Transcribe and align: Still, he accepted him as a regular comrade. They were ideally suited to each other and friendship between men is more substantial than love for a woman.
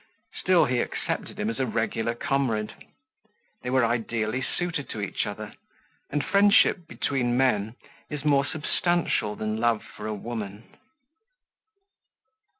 Still, 0.33 0.65
he 0.65 0.79
accepted 0.79 1.39
him 1.39 1.47
as 1.47 1.59
a 1.59 1.67
regular 1.67 2.15
comrade. 2.15 2.73
They 3.61 3.69
were 3.69 3.85
ideally 3.85 4.41
suited 4.41 4.89
to 4.89 4.99
each 4.99 5.27
other 5.27 5.53
and 6.09 6.25
friendship 6.25 6.87
between 6.87 7.37
men 7.37 7.75
is 8.09 8.25
more 8.25 8.43
substantial 8.47 9.35
than 9.35 9.57
love 9.59 9.83
for 9.83 10.07
a 10.07 10.15
woman. 10.15 10.63